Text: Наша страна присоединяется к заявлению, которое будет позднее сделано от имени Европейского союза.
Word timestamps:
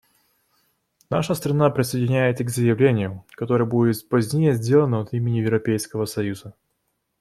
Наша 1.11 1.35
страна 1.35 1.69
присоединяется 1.69 2.43
к 2.43 2.49
заявлению, 2.49 3.23
которое 3.35 3.65
будет 3.65 4.09
позднее 4.09 4.55
сделано 4.55 5.01
от 5.01 5.13
имени 5.13 5.37
Европейского 5.41 6.05
союза. 6.05 6.55